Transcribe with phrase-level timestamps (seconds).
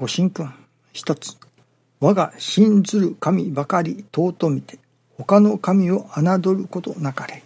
[0.00, 0.54] ご神君
[0.92, 1.36] 一つ。
[1.98, 4.78] 我が信ずる神ばかり尊みて
[5.16, 7.42] 他の神を侮ることなかれ。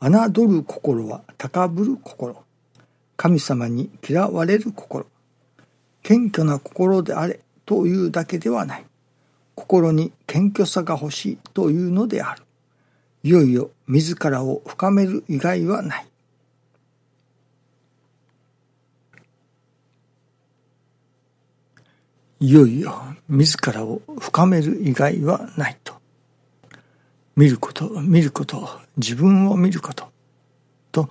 [0.00, 2.44] 侮る心は高ぶる心。
[3.16, 5.04] 神様に嫌われる心。
[6.04, 8.84] 謙虚な心であれというだけではない。
[9.56, 12.44] 心に謙虚さが欲しいというのである。
[13.24, 16.11] いよいよ自らを深める以外はない。
[22.42, 22.92] いよいよ
[23.28, 25.94] 自らを深める以外はないと。
[27.36, 30.10] 見ること見ること自分を見ること。
[30.90, 31.08] と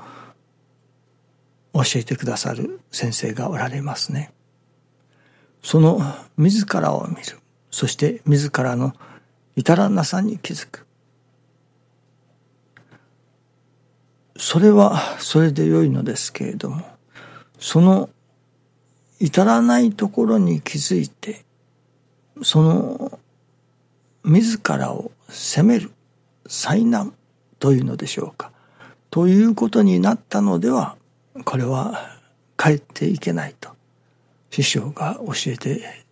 [1.74, 4.34] 教えてくださる先生がおられますね。
[5.64, 6.02] その
[6.36, 7.40] 自らを見る。
[7.72, 8.94] そして自らの
[9.56, 10.86] 至らなさに気づく。
[14.36, 16.84] それはそれで良いのですけれども
[17.58, 18.10] その
[19.22, 21.46] 至らないところに気づいて
[22.42, 23.20] その
[24.24, 25.92] 自らを責める
[26.48, 27.14] 災難
[27.60, 28.52] というのでしょうか。
[29.12, 30.98] ということになったのでは
[31.46, 32.18] これは
[32.58, 33.70] 帰っていけないと
[34.50, 36.04] 師匠が教えて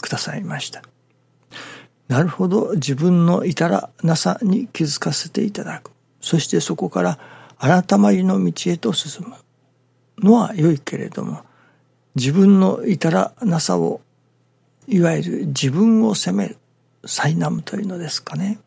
[0.00, 0.82] くださいました。
[2.08, 5.90] なるほど自分の至らなさに気づかせていただく。
[6.22, 7.18] そしてそこから
[7.58, 9.34] 改まりの道へと進む
[10.26, 11.45] のは良いけれども
[12.16, 14.00] 自分の至らなさを
[14.88, 16.56] いわゆる自分を責める
[17.04, 18.58] 災難というのですかね。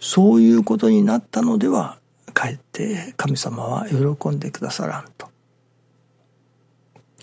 [0.00, 1.98] そういうことになったのでは
[2.32, 5.28] かえって神様は喜んでくださらんと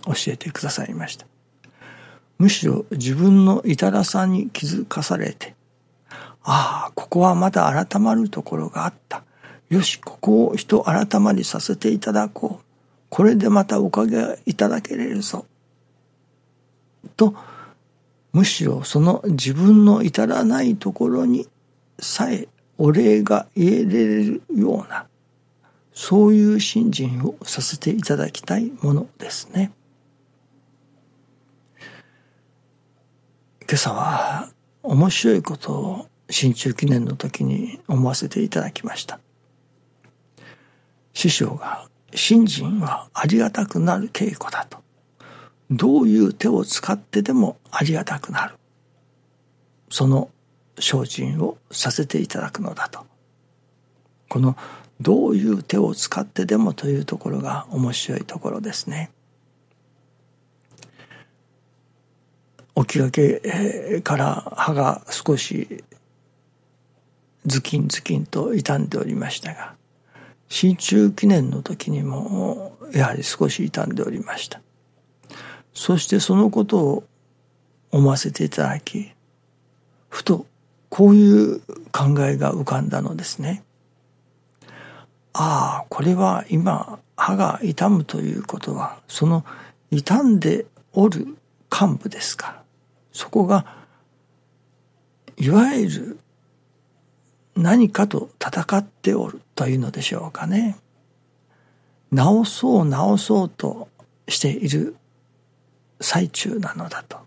[0.06, 1.26] 教えてくださいました。
[2.38, 5.56] むしろ自分の至らさに気づかされて
[6.44, 9.24] ああここはまだ改まるところがあった。
[9.70, 12.69] よしここを人改まりさせていただこう。
[13.10, 15.46] これでまたおかげいただけれるぞ
[17.18, 17.34] と
[18.32, 21.48] むしろその自分の至らないところに
[22.00, 25.08] さえお礼が言えれるような
[25.94, 29.74] そういう信心をさせていただきたいものですね。
[33.70, 34.50] 今朝は
[34.82, 39.20] 面白いことを新中記念の時に思わせていただきました。
[41.14, 44.80] 師匠が信心はありがたくなる稽古だと。
[45.70, 48.56] どういう手を使ってでもありがたくなる。
[49.90, 50.30] その
[50.80, 53.06] 精進をさせていただくのだと。
[54.28, 54.56] この
[55.02, 59.12] どういう手を使ってでもというところが面白いところですね。
[62.76, 65.84] 起きがけから歯が少し
[67.46, 69.76] ズキンズキンと傷んでおりましたが
[70.50, 74.62] 新中記念の時にもやはり少し傷んでおりました。
[75.74, 77.04] そしてそのことを
[77.92, 79.12] 思わせていただき
[80.10, 80.46] ふと
[80.90, 81.60] こういう
[81.92, 83.64] 考えが浮かんだのですね。
[85.34, 89.46] ああこれは今歯が痛むということはその
[89.92, 91.28] 傷んでおる
[91.72, 92.64] 幹部ですか。
[93.12, 93.66] そこが
[95.38, 96.20] いわゆる
[97.60, 100.78] 何かと戦っておるというのでしょうかね。
[102.12, 103.90] 直そう直そうと
[104.28, 104.96] している
[106.00, 107.18] 最中なのだと。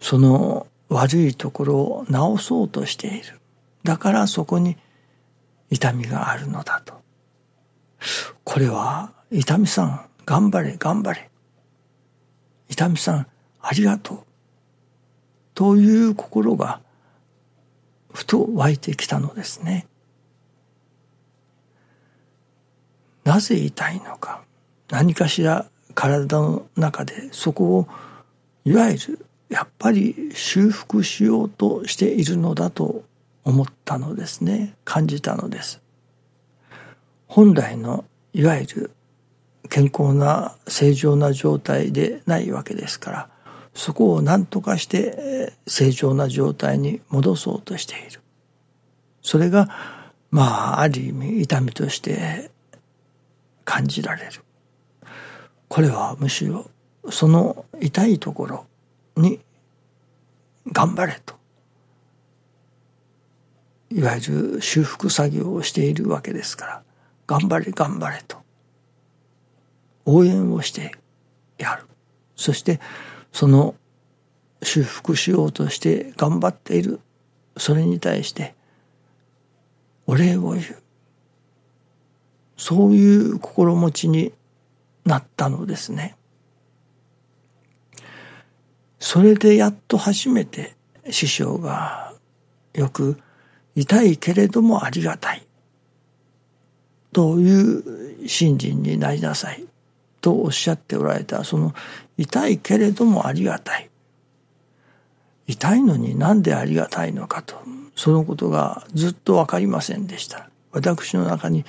[0.00, 3.40] その悪いところを直そうとしている。
[3.84, 4.76] だからそこに
[5.70, 7.00] 痛みがあるのだと。
[8.44, 11.30] これは痛みさん頑張れ頑張れ。
[12.68, 13.26] 痛みさん
[13.62, 14.18] ありがとう。
[15.54, 16.80] という心が
[18.12, 19.86] ふと湧いてきたのですね。
[23.24, 24.42] なぜ痛いのか。
[24.88, 27.88] 何かしら体の中でそこを
[28.64, 33.04] いわゆるやっぱり修復しようとしているのだと
[33.44, 34.74] 思ったのですね。
[34.84, 35.80] 感じたのです。
[37.26, 38.90] 本来のいわゆる
[39.68, 43.28] 健康な正常な状態でないわけですから。
[43.74, 48.20] そこを何とかして正常な状態に戻そうとしている。
[49.22, 49.68] それが
[50.30, 52.50] まあある意味痛みとして
[53.64, 54.42] 感じられる。
[55.68, 56.70] これはむしろ
[57.10, 58.66] その痛いところ
[59.16, 59.40] に
[60.72, 61.34] 頑張れと。
[63.92, 66.82] いわゆる修復作業をしているわけですから
[67.26, 68.38] 頑張れ頑張れと。
[70.04, 70.92] 応援をして
[71.58, 71.84] やる。
[72.36, 72.80] そして
[73.32, 73.74] その
[74.62, 77.00] 修復しようとして頑張っている。
[77.56, 78.54] それに対して
[80.06, 80.82] お礼を言う。
[82.56, 84.32] そういう心持ちに
[85.04, 86.16] なったのですね。
[88.98, 90.76] それでやっと初めて
[91.10, 92.12] 師匠が
[92.74, 93.18] よく
[93.74, 95.46] 痛いけれどもありがたい。
[97.12, 99.64] という信心になりなさい。
[100.20, 101.74] とおっしゃっておられたその
[102.16, 103.90] 痛いけれどもありがたい。
[105.46, 107.56] 痛いのになんでありがたいのかと。
[107.96, 110.48] そのことがずっと分かりませんでした。
[110.72, 111.64] 私の中に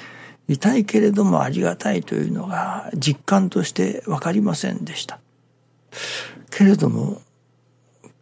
[0.47, 5.19] 痛いけれどもありがたいというのが実感として分かりませんでした。
[6.51, 7.21] けれども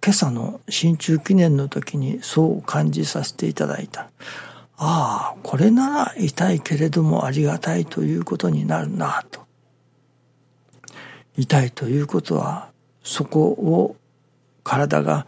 [0.02, 4.10] 今朝の新中記念の時にそう感じさせていただいた。
[4.78, 9.49] ああこれなら痛いけれどもありがたいということになるなと。
[11.40, 12.70] 痛いということは
[13.02, 13.96] そこを
[14.66, 15.26] 体が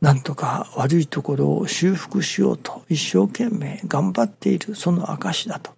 [0.00, 5.72] なんとか悪いところを修復しようと一生懸命頑張っているその証だと。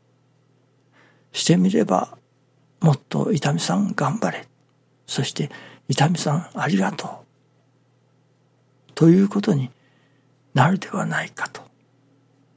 [1.32, 2.18] してみれば
[2.82, 4.46] もっと伊丹さん頑張れ。
[5.06, 5.50] そして
[5.88, 7.10] 伊丹さんありがとう。
[8.94, 9.70] ということに
[10.52, 11.62] なるではないかと。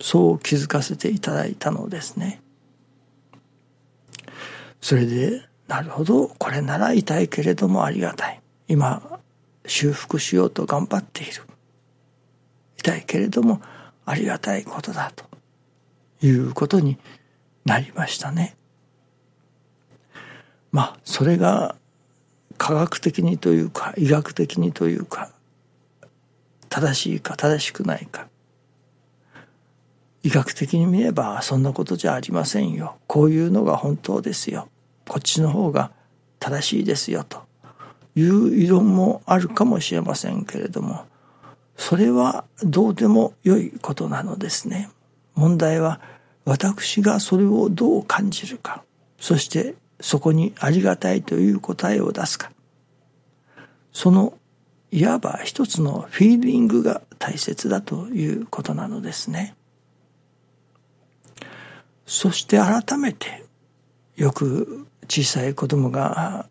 [0.02, 2.42] そう気づかせていただいたのですね。
[4.82, 6.28] それでなるほど。
[6.28, 8.42] これなら痛いけれどもありがたい。
[8.68, 9.20] 今
[9.66, 11.44] 修復しようと頑張っている。
[12.78, 13.62] 痛いけれども
[14.06, 15.26] ありがたいことだと。
[16.22, 16.98] いうことに
[17.66, 18.56] なりましたね。
[20.72, 21.76] まあそれが
[22.58, 25.32] 科学的にというか医学的にというか
[26.70, 28.28] 正しいか正しくないか。
[30.24, 32.98] 医学的に見ればそんなことじゃありませんよ。
[33.08, 34.70] こういうのが本当ですよ。
[35.08, 35.92] こっちの方が
[36.40, 37.46] 正しいですよと。
[38.16, 41.06] いう異論もあるかもしれませんけれども
[41.76, 44.90] それはどうでもよいことなのですね。
[45.34, 46.00] 問題は
[46.46, 48.84] 私がそれをどう感じるか
[49.20, 52.52] そしてそこにありがたいという答えを出すか。
[53.92, 54.38] その
[54.92, 59.56] いわば一つのフィーリングが大切だということなのですね。
[62.06, 63.44] そして改めて
[64.16, 66.48] よく小さい子供が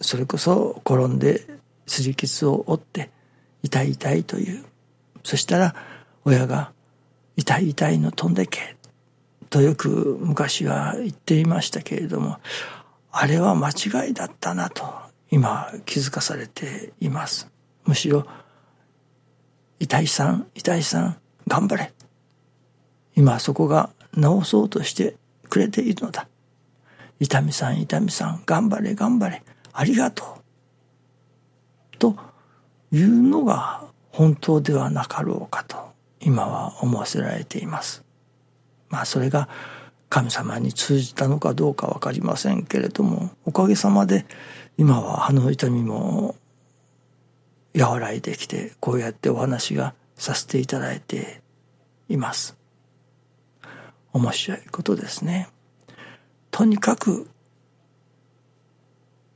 [0.00, 1.46] それこそ転んで
[1.86, 3.10] すり傷を負って
[3.62, 4.64] 痛い痛いという
[5.22, 5.74] そしたら
[6.24, 6.72] 親が
[7.36, 8.76] 「痛い痛いの飛んでけ」
[9.50, 12.38] とよく昔は言っていましたけれども
[13.10, 14.84] あれは間違いだったなと
[15.30, 17.48] 今気づかされています。
[17.84, 18.26] むしろ
[19.78, 21.16] 痛いさん痛いさん
[21.46, 21.92] 頑張れ。
[23.16, 25.16] 今そこが治そうとして
[25.48, 26.26] くれているのだ。
[27.24, 29.42] 痛みさん痛みさん頑張れ頑張れ
[29.72, 30.42] ありがと
[31.94, 31.96] う。
[31.98, 32.16] と
[32.92, 35.76] いうのが本当ではなかろうかと
[36.20, 38.04] 今は思わせられています。
[38.90, 39.48] まあそれが
[40.10, 44.26] 神様に通じたのかどうか分かりませんけれどもおかげさまで
[44.76, 46.36] 今は歯の痛みも
[47.74, 51.40] 和らいできてこうやってお話がさせていただいて
[52.10, 52.54] います。
[54.12, 55.48] 面白いことですね。
[56.56, 57.26] とにかく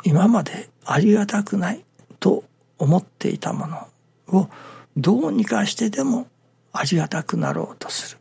[0.05, 1.85] 今までありがたくない
[2.20, 2.44] と
[2.79, 3.88] 思っていたもの
[4.29, 4.49] を
[4.97, 6.29] どうにかしてでも
[6.73, 8.19] ありがたくなろうとする。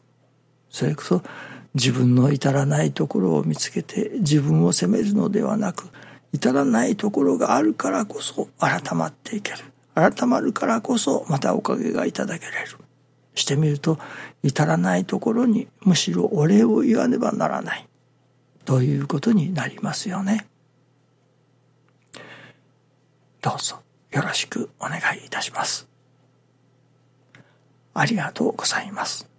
[0.72, 1.22] それこそ
[1.76, 5.92] 自分の至らないところを見つけて自分を責めるのではなく
[6.34, 9.60] 至らないところがあるからこそ改まっていける。
[9.94, 12.80] 改まるからこそまたおかげがいただけれる。
[13.36, 14.00] してみると
[14.42, 17.88] 至らないところにむしろお礼を言わねばならない。
[18.68, 20.46] ということになりますよね。
[23.42, 23.82] どうぞ
[24.12, 25.88] よろしくお願いいたします。
[27.94, 29.37] ありがとうございます。